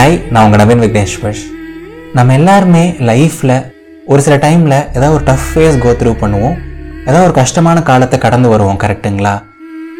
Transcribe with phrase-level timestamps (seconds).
[0.00, 1.40] Hi நான் உங்கள் நவீன் விக்னேஸ்வர்
[2.16, 3.52] நம்ம எல்லாருமே லைஃப்பில்
[4.10, 6.54] ஒரு சில டைமில் ஏதாவது ஒரு டஃப் ஃபேஸ் கோ த்ரூ பண்ணுவோம்.
[7.06, 9.34] ஏதாவது ஒரு கஷ்டமான காலத்தை கடந்து வருவோம் கரெக்ட்டுங்களா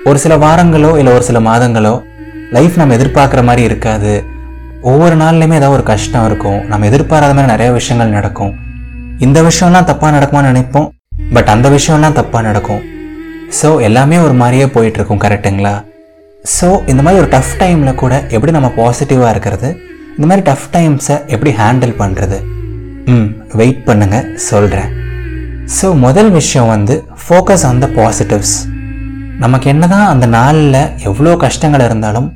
[0.04, 1.92] ஒரு சில வாரங்களோ இல்லை ஒரு சில மாதங்களோ
[2.56, 4.14] லைஃப் நம்ம எதிர்பார்க்குற மாதிரி இருக்காது.
[4.92, 6.59] ஒவ்வொரு நாள்லையுமே ஏதாவது ஒரு கஷ்டம் இருக்கும்.
[6.73, 8.55] நம்ம எதிர்பாராத மாதிரி நிறைய விஷயங்கள் நடக்கும்.
[9.19, 10.89] இந்த விஷயம்லாம் தப்பாக நடக்குமான்னு நினைப்போம்.
[11.37, 12.82] பட் அந்த விஷயம்லாம் தப்பாக நடக்கும்.
[13.61, 15.77] ஸோ எல்லாமே ஒரு மாதிரியே போயிட்டுருக்கும் கரெக்டுங்களா கரெக்ட்டுங்களா
[16.45, 19.68] ஸோ இந்த மாதிரி ஒரு டஃப் டைமில் கூட எப்படி நம்ம பாசிட்டிவாக இருக்கிறது?
[20.16, 22.39] இந்த மாதிரி டஃப் டைம்ஸை எப்படி ஹேண்டில் பண்ணுறது
[23.14, 23.29] ம்
[23.61, 24.90] வெயிட் பண்ணுங்கள் சொல்கிறேன்
[25.76, 26.94] ஸோ முதல் விஷயம் வந்து
[27.25, 28.57] ஃபோக்கஸ் ஆன் த பாசிட்டிவ்ஸ்
[29.44, 30.80] நமக்கு என்னதான் அந்த நாளில்
[31.11, 32.28] எவ்வளோ கஷ்டங்கள் இருந்தாலும்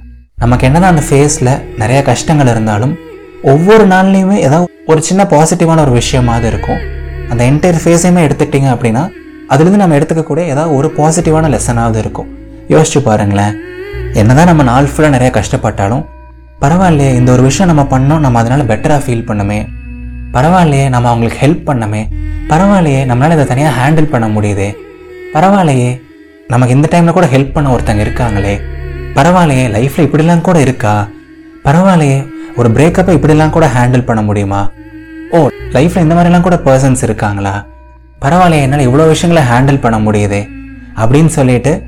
[0.43, 1.53] நமக்கு என்ன தான் அந்த ஃபேஸில்
[1.83, 2.95] நிறைய கஷ்டங்கள் இருந்தாலும்
[3.53, 6.81] ஒவ்வொரு நாள்லேயுமே ஏதாவது ஒரு சின்ன பாசிட்டிவான ஒரு விஷயமாவது இருக்கும்.
[7.31, 9.03] அந்த என்டையர் ஃபேஸையுமே எடுத்துக்கிட்டிங்க அப்படின்னா
[9.53, 12.29] அதுலேருந்து நம்ம எடுத்துக்கக்கூடிய ஏதாவது ஒரு பாசிட்டிவான லெசனாவது இருக்கும்.
[12.75, 13.55] யோசிச்சு பாருங்களேன்.
[14.15, 16.05] என்னதான் நம்ம நாள் ஃபுல்லாக நிறையா கஷ்டப்பட்டாலும்
[16.61, 19.67] பரவாயில்லையே இந்த ஒரு விஷயம் நம்ம பண்ணோம் நம்ம அதனால் பெட்டராக ஃபீல் பண்ணுமே.
[20.33, 22.09] பரவாயில்லையே நம்ம அவங்களுக்கு ஹெல்ப் பண்ணமே.
[22.49, 24.75] பரவாயில்லையே நம்மளால் இதை தனியாக ஹேண்டில் பண்ண முடியுதே.
[25.33, 26.01] பரவாயில்லையே
[26.49, 28.61] நமக்கு இந்த டைமில் கூட ஹெல்ப் பண்ண ஒருத்தங்க இருக்காங்களே.
[29.15, 31.09] பரவாயில்லையே லைஃப்பில் இப்படிலாம் கூட இருக்கா?
[31.65, 34.71] பரவாயில்லையே ஒரு பிரேக்கப்பை இப்படிலாம் கூட ஹேண்டில் பண்ண முடியுமா?
[35.31, 37.67] ஓ லைஃப்பில் இந்த மாதிரிலாம் கூட பர்சன்ஸ் இருக்காங்களா?
[38.21, 40.49] பரவாயில்லையே என்னால் இவ்வளோ விஷயங்களை ஹேண்டில் பண்ண முடியுதே.
[40.97, 41.83] அப்படின்னு சொல்லிட்டு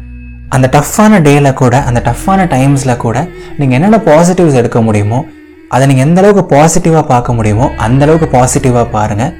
[0.54, 3.16] அந்த டஃப்பான டேல கூட அந்த டஃப்பான டைம்ஸில் கூட
[3.58, 5.18] நீங்கள் என்னென்ன பாசிட்டிவ்ஸ் எடுக்க முடியுமோ
[5.74, 9.32] அதை நீங்கள் எந்த அளவுக்கு பாசிட்டிவாக பார்க்க முடியுமோ அந்த அளவுக்கு பாசிட்டிவாக பாருங்கள்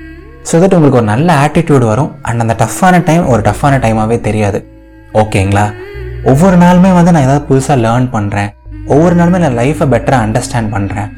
[0.49, 2.11] ஸோ தட் உங்களுக்கு ஒரு நல்ல ஆட்டிடியூட் வரும்.
[2.29, 4.59] அண்ட் அந்த டஃப்பான டைம் ஒரு டஃப்பான டைமாகவே தெரியாது.
[5.23, 5.65] ஓகேங்களா
[6.31, 8.51] ஒவ்வொரு நாளுமே வந்து நான் ஏதாவது புதுசாக லேர்ன் பண்ணுறேன்
[8.95, 11.09] ஒவ்வொரு நாளுமே நான் லைஃப்பை பெட்டராக அண்டர்ஸ்டாண்ட் பண்ணுறேன்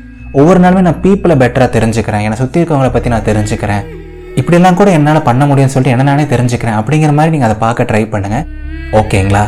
[0.40, 2.24] ஒவ்வொரு நாளுமே நான் பீப்புளை பெட்டராக தெரிஞ்சுக்கிறேன்.
[2.26, 3.84] என்னை சுற்றி இருக்கவங்கள பற்றி நான் தெரிஞ்சுக்கிறேன்.
[4.40, 6.76] இப்படிலாம் கூட என்னால் பண்ண முடியும்னு சொல்லிட்டு என்ன நானே தெரிஞ்சுக்கிறேன்.
[6.80, 8.46] அப்படிங்கிற மாதிரி நீங்கள் அதை பார்க்க ட்ரை பண்ணுங்கள்
[9.00, 9.44] ஓகேங்களா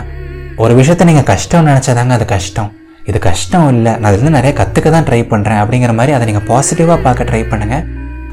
[0.62, 2.70] ஒரு விஷயத்த நீங்கள் கஷ்டம் நினச்சாதாங்க அது கஷ்டம்.
[3.10, 3.92] இது கஷ்டம் இல்லை.
[3.98, 7.84] நான் அதுலேருந்து நிறைய கற்றுக்க தான் ட்ரை பண்ணுறேன் அப்படிங்கிற மாதிரி அதை நீங்கள் பாசிட்டிவாக பார்க்க ட்ரை பண்ணுங்கள்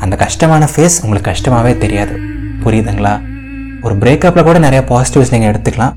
[0.03, 2.13] அந்த கஷ்டமான ஃபேஸ் உங்களுக்கு கஷ்டமாகவே தெரியாது.
[2.63, 3.13] புரியுதுங்களா?
[3.85, 5.93] ஒரு பிரேக்கப்பில் கூட நிறைய பாசிட்டிவ்ஸ் நீங்கள் எடுத்துக்கலாம்.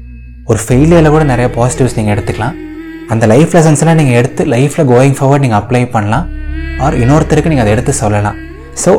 [0.50, 2.56] ஒரு ஃபெயிலியரில் கூட நிறைய பாசிட்டிவ்ஸ் நீங்கள் எடுத்துக்கலாம்.
[3.14, 6.26] அந்த லைஃப் லெசன்ஸ்லாம் நீங்கள் எடுத்து லைஃப்பில் கோயிங் ஃபார்வர்ட் நீங்கள் அப்ளை பண்ணலாம்.
[6.84, 8.36] ஆர் இன்னொருத்தருக்கு நீங்கள் அதை எடுத்து சொல்லலாம்.
[8.82, 8.92] ஸோ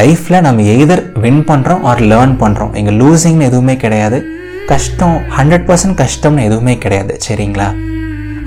[0.00, 4.20] லைஃப்பில் நம்ம எய்தர் வின் பண்ணுறோம் ஆர் லேர்ன் பண்ணுறோம் இங்கே லூசிங்னு எதுவுமே கிடையாது.
[4.72, 7.68] கஷ்டம் ஹண்ட்ரட் பர்சன்ட் கஷ்டம்னு எதுவுமே கிடையாது சரிங்களா?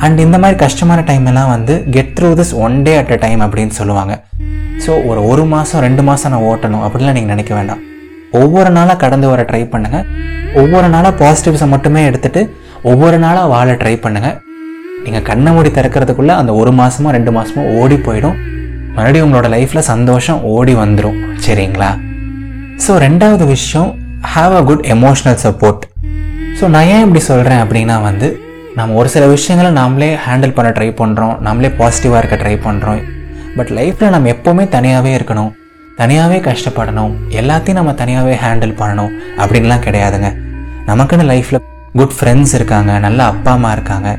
[0.05, 3.41] அண்ட் இந்த மாதிரி கஷ்டமான டைம் எல்லாம் வந்து get through this one day at a time
[3.45, 4.13] அப்படின்னு சொல்லுவாங்க.
[4.83, 7.81] ஸோ ஒரு ஒரு மாதம் ரெண்டு மாதம் நான் ஓட்டணும் அப்படிலாம் நீங்கள் நினைக்க வேண்டாம்.
[8.41, 10.05] ஒவ்வொரு நாளாக கடந்து வர ட்ரை பண்ணுங்கள்
[10.61, 12.41] ஒவ்வொரு நாளாக பாசிட்டிவ்ஸை மட்டுமே எடுத்துகிட்டு
[12.91, 14.35] ஒவ்வொரு நாளாக வாழ ட்ரை பண்ணுங்கள்
[15.05, 18.37] நீங்கள் கண்ணை மூடி திறக்கிறதுக்குள்ளே அந்த ஒரு மாதமோ ரெண்டு மாதமோ ஓடி போயிடும்.
[18.97, 21.89] மறுபடியும் உங்களோட லைஃப்பில் சந்தோஷம் ஓடி வந்துடும் சரிங்களா?
[22.85, 23.89] ஸோ ரெண்டாவது விஷயம்
[24.35, 25.83] have a good emotional support
[26.59, 28.39] so நான் ஏன் இப்படி சொல்கிறேன் அப்படின்னா வந்து
[28.75, 33.01] நம்ம ஒரு சில விஷயங்களை நாமளே ஹேண்டில் பண்ண ட்ரை பண்ணுறோம் நாமளே பாசிட்டிவாக இருக்க ட்ரை பண்ணுறோம்
[33.57, 35.51] பட் லைஃப்பில் நம்ம எப்போவுமே தனியாகவே இருக்கணும்
[35.97, 40.29] தனியாகவே கஷ்டப்படணும் எல்லாத்தையும் நம்ம தனியாகவே ஹேண்டில் பண்ணணும் அப்படின்லாம் கிடையாதுங்க.
[40.85, 41.61] நமக்குன்னு லைஃப்பில்
[41.93, 44.09] குட் ஃப்ரெண்ட்ஸ் இருக்காங்க நல்ல அப்பா அம்மா இருக்காங்க.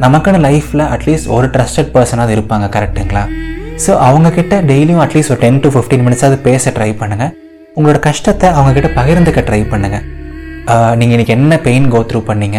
[0.00, 3.24] நமக்குன்னு லைஃப்பில் அட்லீஸ்ட் ஒரு ட்ரஸ்டட் பர்சனாவது இருப்பாங்க கரெக்டுங்களா
[3.86, 7.32] ஸோ அவங்கக்கிட்ட டெய்லியும் அட்லீஸ்ட் ஒரு டென் டு ஃபிஃப்டீன் மினிட்ஸாவது பேச ட்ரை பண்ணுங்கள்
[7.76, 10.04] உங்களோட கஷ்டத்தை அவங்கக்கிட்ட பகிர்ந்துக்க ட்ரை பண்ணுங்கள்
[10.98, 12.58] நீங்கள் இன்றைக்கி என்ன பெயின் கோ த்ரூ பண்ணீங்க?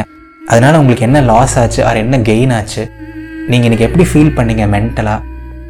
[0.51, 1.81] அதனால் உங்களுக்கு என்ன லாஸ் ஆச்சு?
[1.87, 2.83] ஆர் என்ன கெயின் ஆச்சு?
[3.51, 5.19] நீங்கள் இன்றைக்கி எப்படி ஃபீல் பண்ணீங்க மென்டலாக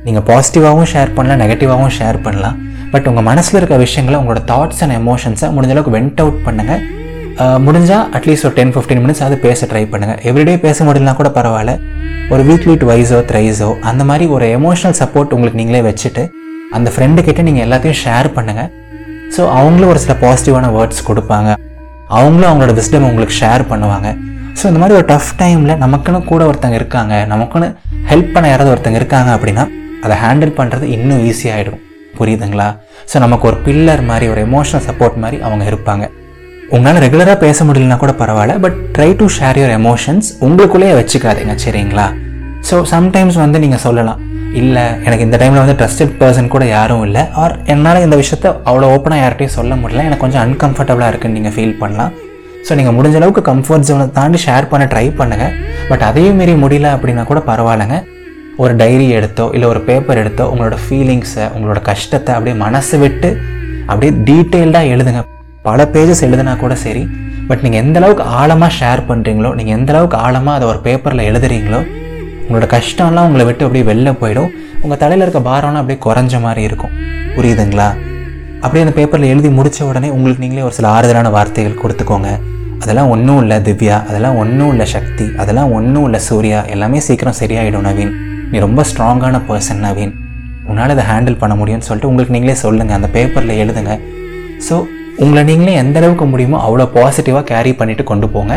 [0.06, 2.56] நீங்கள் பாசிட்டிவாகவும் ஷேர் பண்ணலாம் நெகட்டிவாகவும் ஷேர் பண்ணலாம்.
[2.94, 6.82] பட் உங்கள் மனசில் இருக்க விஷயங்களை உங்களோட தாட்ஸ் அண்ட் எமோஷன்ஸை முடிஞ்ச அளவுக்கு வெண்ட் அவுட் பண்ணுங்கள்
[7.66, 11.74] முடிஞ்சால் அட்லீஸ்ட் ஒரு டென் ஃபிஃப்டீன் மினிட்ஸ் அது பேச ட்ரை பண்ணுங்கள் எவ்ரிடே பேச முடியலனா கூட பரவாயில்ல.
[12.34, 16.24] ஒரு வீக்லி ட்வைஸோ த்ரைஸோ அந்த மாதிரி ஒரு எமோஷனல் சப்போர்ட் உங்களுக்கு நீங்களே வச்சுட்டு
[16.78, 18.70] அந்த ஃப்ரெண்டுக்கிட்ட நீங்கள் எல்லாத்தையும் ஷேர் பண்ணுங்கள்
[19.36, 21.50] ஸோ அவங்களும் ஒரு சில பாசிட்டிவான வேர்ட்ஸ் கொடுப்பாங்க.
[22.18, 24.08] அவங்களும் அவங்களோட விஸ்டம் உங்களுக்கு ஷேர் பண்ணுவாங்க.
[24.60, 27.68] ஸோ இந்த மாதிரி ஒரு டஃப் டைமில் நமக்குன்னு கூட ஒருத்தங்க இருக்காங்க நமக்குன்னு
[28.12, 29.66] ஹெல்ப் பண்ண யாராவது ஒருத்தங்க இருக்காங்க அப்படின்னா
[30.06, 31.80] அதை ஹேண்டில் பண்ணுறது இன்னும் ஈஸியாகிடும்
[32.18, 32.68] புரியுதுங்களா?
[33.12, 36.06] ஸோ நமக்கு ஒரு பில்லர் மாதிரி ஒரு எமோஷனல் சப்போர்ட் மாதிரி அவங்க இருப்பாங்க.
[36.76, 42.08] உங்களால் ரெகுலராக பேச முடியலனா கூட பரவாயில்ல but try to share your emotions உங்களுக்குள்ளேயே வச்சுக்காதீங்க சரிங்களா?
[42.70, 44.20] ஸோ சம்டைம்ஸ் வந்து நீங்கள் சொல்லலாம்
[44.60, 47.24] இல்லை எனக்கு இந்த டைமில் வந்து ட்ரஸ்டட் பர்சன் கூட யாரும் இல்லை.
[47.42, 50.06] ஆர் என்னால் இந்த விஷயத்த அவ்வளோ ஓப்பனாக யார்கிட்டையும் சொல்ல முடியல.
[50.08, 52.14] எனக்கு கொஞ்சம் அன்கம்ஃபர்டபுளாக இருக்குன்னு நீங்கள் ஃபீல் பண்ணலாம்.
[52.68, 55.54] ஸோ நீங்கள் முடிஞ்ச அளவுக்கு கம்ஃபர்ட் ஜோனை தாண்டி ஷேர் பண்ண ட்ரை பண்ணுங்கள்
[55.90, 57.98] பட் அதையும் மீறி முடியல அப்படின்னா கூட பரவாயில்லைங்க.
[58.64, 63.30] ஒரு டைரி எடுத்தோ இல்லை ஒரு பேப்பர் எடுத்தோ உங்களோட ஃபீலிங்ஸை உங்களோட கஷ்டத்தை அப்படியே மனசு விட்டு
[63.92, 65.22] அப்படியே டீட்டெயில்டாக எழுதுங்க.
[65.70, 67.04] பல பேஜஸ் எழுதுனா கூட சரி.
[67.50, 71.80] பட் நீங்கள் எந்த அளவுக்கு ஆழமாக ஷேர் பண்ணுறீங்களோ நீங்கள் எந்த அளவுக்கு ஆழமாக அதை ஒரு பேப்பரில் எழுதுறீங்களோ
[72.50, 74.52] உங்களோட கஷ்டம்லாம் உங்களை விட்டு அப்படியே வெளில போயிடும்.
[74.84, 76.94] உங்கள் தலையில் இருக்க பாரம்லாம் அப்படியே குறைஞ்ச மாதிரி இருக்கும்.
[77.36, 77.88] புரியுதுங்களா?
[78.64, 82.30] அப்படியே அந்த பேப்பரில் எழுதி முடித்த உடனே உங்களுக்கு நீங்களே ஒரு சில ஆறுதலான வார்த்தைகள் கொடுத்துக்கோங்க.
[82.84, 87.86] அதெல்லாம் ஒன்றும் இல்லை திவ்யா அதெல்லாம் ஒன்றும் இல்லை சக்தி அதெல்லாம் ஒன்றும் இல்லை சூர்யா எல்லாமே சீக்கிரம் சரியாயிடும்
[87.90, 88.14] நவீன்.
[88.52, 90.14] நீ ரொம்ப ஸ்ட்ராங்கான பர்சன் நவீன்.
[90.70, 93.94] உன்னால் இதை ஹேண்டில் பண்ண முடியும்னு சொல்லிட்டு உங்களுக்கு நீங்களே சொல்லுங்கள் அந்த பேப்பரில் எழுதுங்க.
[94.68, 94.78] ஸோ
[95.24, 98.56] உங்களை நீங்களே எந்த அளவுக்கு முடியுமோ அவ்வளோ பாசிட்டிவாக கேரி பண்ணிவிட்டு கொண்டு போங்க.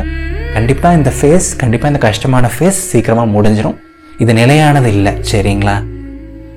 [0.55, 3.77] கண்டிப்பாக இந்த ஃபேஸ் கண்டிப்பாக இந்த கஷ்டமான ஃபேஸ் சீக்கிரமாக முடிஞ்சிடும்
[4.23, 5.77] இது நிலையானது இல்லை சரிங்களா?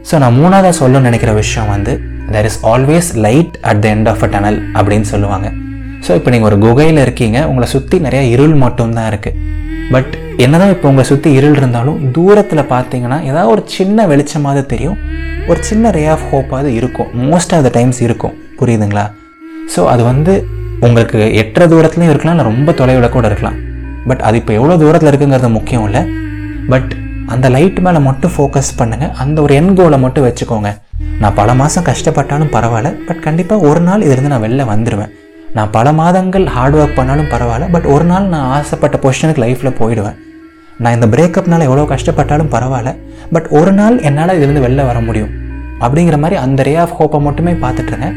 [0.07, 1.93] ஸோ நான் மூணாவதாக சொல்லணும்னு நினைக்கிற விஷயம் வந்து
[2.33, 5.47] there is always light at the end of a tunnel அப்படின்னு சொல்லுவாங்க.
[6.05, 9.37] ஸோ இப்போ நீங்கள் ஒரு குகையில் இருக்கீங்க உங்களை சுற்றி நிறைய இருள் மட்டும்தான் இருக்குது
[9.93, 10.11] பட்
[10.45, 14.97] என்னதான் இப்போ உங்களை சுற்றி இருள் இருந்தாலும் தூரத்தில் பார்த்தீங்கன்னா ஏதாவது ஒரு சின்ன வெளிச்சமாவது தெரியும்.
[15.51, 17.09] ஒரு சின்ன ரே ஆஃப் ஹோப்பாவது இருக்கும்.
[17.29, 18.35] மோஸ்ட் ஆஃப் த டைம்ஸ் இருக்கும்.
[18.59, 19.05] புரியுதுங்களா?
[19.75, 20.33] ஸோ அது வந்து
[20.87, 23.57] உங்களுக்கு எட்டுற தூரத்துலையும் இருக்கலாம் இல்லை ரொம்ப தொலைவில் கூட இருக்கலாம்.
[24.09, 26.01] பட் அது இப்போ எவ்வளோ தூரத்தில் இருக்குங்கிறது முக்கியம் இல்லை.
[26.73, 26.91] பட்
[27.33, 30.69] அந்த லைட் மேலே மட்டும் ஃபோக்கஸ் பண்ணுங்கள் அந்த ஒரு என் கோலை மட்டும் வச்சுக்கோங்க.
[31.21, 32.89] நான் பல மாதம் கஷ்டப்பட்டாலும் பரவாயில்ல.
[33.07, 35.13] பட் கண்டிப்பாக ஒரு நாள் இதிலிருந்து நான் வெளில வந்துடுவேன்
[35.57, 37.67] நான் பல மாதங்கள் ஹார்ட் ஒர்க் பண்ணாலும் பரவாயில்ல.
[37.75, 40.17] பட் ஒரு நாள் நான் ஆசைப்பட்ட பொசிஷனுக்கு லைஃப்பில் போயிடுவேன்.
[40.83, 42.91] நான் இந்த பிரேக்கப்னால் எவ்வளோ கஷ்டப்பட்டாலும் பரவாயில்ல.
[43.35, 45.31] பட் ஒரு நாள் என்னால் இதுலேருந்து வெளில வர முடியும்.
[45.85, 48.09] அப்படிங்கிற மாதிரி அந்த ரே ஆஃப் ஹோப்பை மட்டுமே பார்த்துட்ருங்க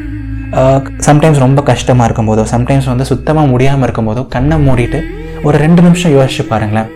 [1.06, 5.00] சம்டைம்ஸ் ரொம்ப கஷ்டமாக இருக்கும்போதோ சம்டைம்ஸ் வந்து சுத்தமாக முடியாமல் இருக்கும்போதோ கண்ணை மூடிட்டு
[5.46, 6.88] ஒரு ரெண்டு நிமிஷம் யோசிச்சு பாருங்களேன்.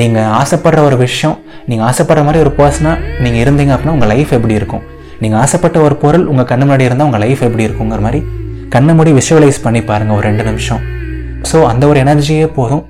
[0.00, 1.36] நீங்கள் ஆசைப்படுற ஒரு விஷயம்
[1.68, 4.82] நீங்கள் ஆசைப்படுற மாதிரி ஒரு பர்சனாக நீங்கள் இருந்தீங்க அப்படின்னா உங்கள் லைஃப் எப்படி இருக்கும்?
[5.22, 8.20] நீங்கள் ஆசைப்பட்ட ஒரு பொருள் உங்கள் கண்ணு முன்னாடி இருந்தால் உங்கள் லைஃப் எப்படி இருக்குங்கிற மாதிரி
[8.74, 10.82] கண்ணை மூடி விஷுவலைஸ் பண்ணி பாருங்கள் ஒரு ரெண்டு நிமிஷம்.
[11.50, 12.82] ஸோ அந்த ஒரு எனர்ஜியே போதும்.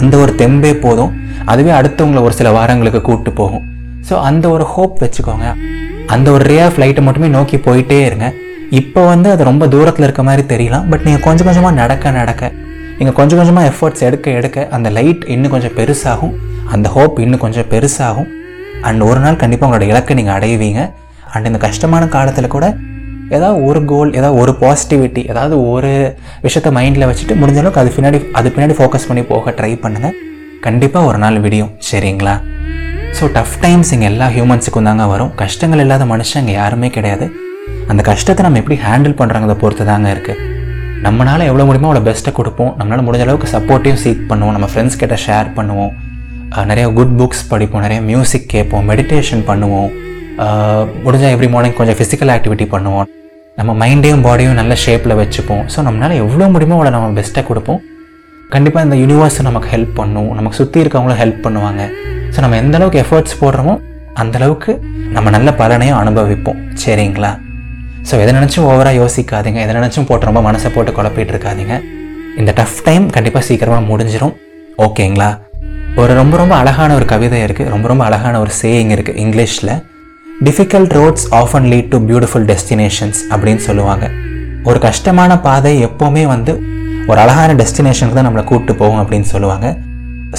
[0.00, 1.12] அந்த ஒரு தெம்பே போதும்.
[1.52, 3.64] அதுவே அடுத்தவங்களை ஒரு சில வாரங்களுக்கு கூப்பிட்டு போகும்.
[4.08, 5.46] ஸோ அந்த ஒரு ஹோப் வச்சுக்கோங்க.
[6.14, 8.28] அந்த ஒரு ரே ஆஃப் லைட்டை மட்டுமே நோக்கி போயிட்டே இருங்க.
[8.80, 10.86] இப்போ வந்து அது ரொம்ப தூரத்தில் இருக்க மாதிரி தெரியலாம்.
[10.92, 12.52] பட் நீங்கள் கொஞ்சம் கொஞ்சமாக நடக்க நடக்க
[12.98, 16.34] நீங்கள் கொஞ்சம் கொஞ்சமாக எஃபர்ட்ஸ் எடுக்க எடுக்க அந்த லைட் இன்னும் கொஞ்சம் பெருசாகும்.
[16.74, 18.28] அந்த ஹோப் இன்னும் கொஞ்சம் பெருசாகும்.
[18.88, 20.80] அண்ட் ஒரு நாள் கண்டிப்பாக உங்களோட இலக்கை நீங்கள் அடைவீங்க.
[21.34, 22.66] அண்ட் இந்த கஷ்டமான காலத்தில் கூட
[23.36, 25.90] ஏதாவது ஒரு கோல் ஏதாவது ஒரு பாசிட்டிவிட்டி ஏதாவது ஒரு
[26.46, 30.16] விஷயத்த மைண்டில் வச்சுட்டு முடிஞ்ச அளவுக்கு அது பின்னாடி அது பின்னாடி ஃபோக்கஸ் பண்ணி போக ட்ரை பண்ணுங்கள்
[30.66, 31.70] கண்டிப்பாக ஒரு நாள் விடியும்.
[31.90, 32.34] சரிங்களா?
[33.18, 35.30] ஸோ டஃப் டைம்ஸ் இங்கே எல்லா ஹியூமன்ஸுக்கும் தாங்க வரும்.
[35.42, 37.28] கஷ்டங்கள் இல்லாத மனுஷன் இங்கே யாருமே கிடையாது.
[37.92, 40.50] அந்த கஷ்டத்தை நம்ம எப்படி ஹேண்டில் பண்ணுறாங்கிறத பொறுத்து தாங்க இருக்குது
[41.06, 42.72] நம்மளால் எவ்வளோ முடியுமோ அவ்வளோ பெஸ்ட்டை கொடுப்போம்.
[42.78, 44.54] நம்மளால் முடிஞ்ச அளவுக்கு சப்போர்ட்டையும் சீக் பண்ணுவோம்.
[44.56, 45.92] நம்ம ஃப்ரெண்ட்ஸ் கிட்ட ஷேர் பண்ணுவோம்.
[46.52, 47.82] நிறையா நிறைய குட் புக்ஸ் படிப்போம்.
[47.84, 48.84] நிறைய மியூசிக் கேட்போம்.
[48.90, 49.90] மெடிடேஷன் பண்ணுவோம்.
[51.04, 53.08] முடிஞ்சால் எவ்ரி மார்னிங் கொஞ்சம் ஃபிசிக்கல் ஆக்டிவிட்டி பண்ணுவோம்.
[53.58, 55.64] நம்ம மைண்டையும் பாடியும் நல்ல ஷேப்பில் வச்சுப்போம்.
[55.72, 57.80] ஸோ நம்மளால் எவ்வளோ முடியுமோ அவ்வளோ நம்ம பெஸ்ட்டை கொடுப்போம்.
[58.54, 60.30] கண்டிப்பாக இந்த யூனிவர்ஸ் நமக்கு ஹெல்ப் பண்ணும்.
[60.38, 61.82] நமக்கு சுற்றி இருக்கவங்களும் ஹெல்ப் பண்ணுவாங்க.
[62.34, 63.74] ஸோ நம்ம எந்த அளவுக்கு எஃபர்ட்ஸ் போடுறோமோ
[64.22, 64.72] அந்த அளவுக்கு
[65.16, 66.60] நம்ம நல்ல பலனையும் அனுபவிப்போம்.
[66.84, 67.32] சரிங்களா?
[68.08, 69.58] ஸோ எதை நினச்சும் ஓவராக யோசிக்காதீங்க.
[69.64, 71.74] எதை நினச்சும் போட்டு ரொம்ப மனசை போட்டு குழப்பிட்டு இருக்காதீங்க
[72.40, 74.34] இந்த டஃப் டைம் கண்டிப்பாக சீக்கிரமாக முடிஞ்சிடும்
[74.86, 75.30] ஓகேங்களா
[76.00, 79.72] ஒரு ரொம்ப ரொம்ப அழகான ஒரு கவிதை இருக்குது ரொம்ப ரொம்ப அழகான ஒரு சேயிங் இருக்குது இங்கிலீஷில்.
[80.46, 84.04] Difficult roads often lead to beautiful destinations அப்படின்னு சொல்லுவாங்க.
[84.68, 86.52] ஒரு கஷ்டமான பாதை எப்போவுமே வந்து
[87.10, 89.66] ஒரு அழகான டெஸ்டினேஷனுக்கு தான் நம்மளை கூப்பிட்டு போகும் அப்படின்னு சொல்லுவாங்க.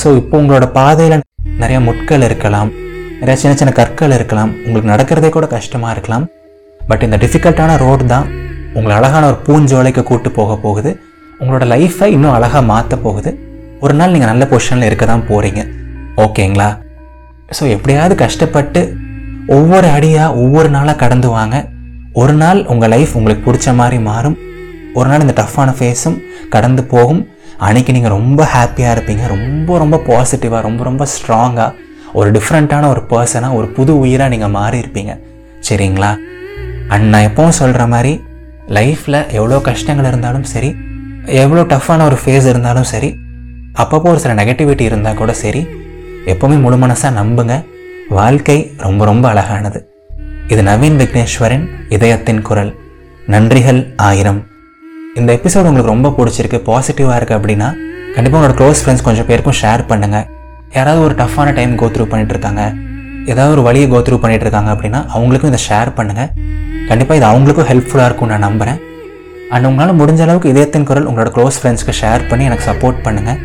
[0.01, 1.19] ஸோ இப்போ உங்களோட பாதையில்
[1.63, 2.71] நிறைய முட்கள் இருக்கலாம்.
[3.21, 4.54] நிறைய சின்ன சின்ன கற்கள் இருக்கலாம்.
[4.65, 6.25] உங்களுக்கு நடக்கிறதே கூட கஷ்டமாக இருக்கலாம்.
[6.89, 8.27] பட் இந்த டிஃபிகல்ட்டான ரோடு தான்
[8.77, 10.91] உங்களை அழகான ஒரு பூஞ்சோலைக்கு கூட்டு போக போகுது.
[11.41, 13.31] உங்களோட லைஃப்பை இன்னும் அழகாக மாற்ற போகுது.
[13.83, 15.62] ஒரு நாள் நீங்கள் நல்ல பொசிஷனில் இருக்க தான் போகிறீங்க
[16.25, 16.69] ஓகேங்களா
[17.57, 18.81] ஸோ எப்படியாவது கஷ்டப்பட்டு
[19.57, 21.56] ஒவ்வொரு அடியாக ஒவ்வொரு நாளாக கடந்து வாங்க.
[22.21, 24.38] ஒரு நாள் உங்கள் லைஃப் உங்களுக்கு பிடிச்ச மாதிரி மாறும்.
[24.97, 26.18] ஒரு நாள் இந்த டஃப்பான ஃபேஸும்
[26.56, 27.21] கடந்து போகும்.
[27.68, 29.24] அன்னைக்கு நீங்கள் ரொம்ப ஹாப்பியாக இருப்பீங்க.
[29.36, 31.69] ரொம்ப ரொம்ப பாசிட்டிவாக ரொம்ப ரொம்ப ஸ்ட்ராங்காக
[32.19, 35.13] ஒரு டிஃப்ரெண்ட்டான ஒரு பர்சனாக ஒரு புது உயிராக நீங்கள் மாறி இருப்பீங்க
[35.69, 36.12] சரிங்களா?
[36.88, 38.13] அண்ட் நான் எப்பவும் சொல்கிற மாதிரி
[38.67, 40.75] லைஃப்பில் எவ்வளோ கஷ்டங்கள் இருந்தாலும் சரி
[41.25, 43.10] எவ்வளோ டஃப்பான ஒரு ஃபேஸ் இருந்தாலும் சரி
[43.81, 45.62] அப்பப்போ ஒரு சில நெகட்டிவிட்டி இருந்தால் கூட சரி
[46.25, 47.63] எப்போவுமே முழு மனசாக நம்புங்க.
[48.10, 49.79] வாழ்க்கை ரொம்ப ரொம்ப அழகானது.
[50.48, 52.72] இது நவீன் விக்னேஸ்வரன் இதயத்தின் குரல்.
[53.27, 54.39] நன்றிகள் ஆயிரம்.
[55.15, 57.69] இந்த எபிசோட் உங்களுக்கு ரொம்ப பிடிச்சிருக்கு பாசிட்டிவாக இருக்குது அப்படின்னா
[58.15, 60.25] கண்டிப்பாக உங்களோட க்ளோஸ் ஃப்ரெண்ட்ஸ் கொஞ்சம் பேருக்கும் ஷேர் பண்ணுங்கள்
[60.72, 62.63] யாராவது ஒரு டஃப்பான டைம் கோத்ரூ பண்ணிட்டு இருக்காங்க
[63.25, 66.30] ஏதாவது ஒரு வழியை கோத்ரூ பண்ணிகிட்டு இருக்காங்க அப்படின்னா அவங்களுக்கும் இதை ஷேர் பண்ணுங்கள்
[66.88, 68.80] கண்டிப்பாக இது அவங்களுக்கும் ஹெல்ப்ஃபுல்லாக இருக்கும் நான் நம்புகிறேன்
[69.51, 73.39] அண்ட் உங்களால் முடிஞ்ச அளவுக்கு இதயத்தின் குரல் உங்களோட க்ளோஸ் ஃப்ரெண்ட்ஸ்க்கு ஷேர் பண்ணி எனக்கு சப்போர்ட் பண்ணுங்கள்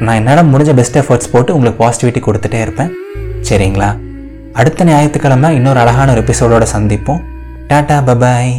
[0.00, 2.90] நான் என்னால் முடிஞ்ச பெஸ்ட் எஃபர்ட்ஸ் போட்டு உங்களுக்கு பாசிட்டிவிட்டி கொடுத்துட்டே இருப்பேன்.
[3.48, 3.90] சரிங்களா?
[4.52, 7.20] அடுத்த ஞாயிற்றுக்கிழமை இன்னொரு அழகான ஒரு எபிசோடோட சந்திப்போம்.
[7.68, 8.52] Tata bye bye